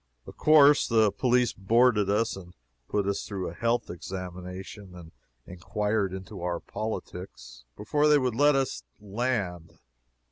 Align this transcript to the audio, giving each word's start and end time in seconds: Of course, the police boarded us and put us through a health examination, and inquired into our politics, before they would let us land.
Of 0.25 0.35
course, 0.35 0.87
the 0.87 1.11
police 1.11 1.53
boarded 1.53 2.09
us 2.09 2.35
and 2.35 2.55
put 2.89 3.05
us 3.05 3.23
through 3.23 3.47
a 3.49 3.53
health 3.53 3.87
examination, 3.91 4.95
and 4.95 5.11
inquired 5.45 6.11
into 6.11 6.41
our 6.41 6.59
politics, 6.59 7.65
before 7.77 8.07
they 8.07 8.17
would 8.17 8.33
let 8.33 8.55
us 8.55 8.81
land. 8.99 9.77